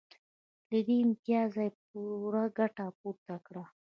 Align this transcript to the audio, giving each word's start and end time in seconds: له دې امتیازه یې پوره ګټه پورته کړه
له 0.69 0.79
دې 0.87 0.95
امتیازه 1.05 1.61
یې 1.67 1.75
پوره 1.87 2.43
ګټه 2.57 2.85
پورته 2.99 3.35
کړه 3.45 3.63